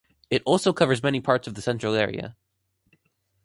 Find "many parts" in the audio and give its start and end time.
1.03-1.47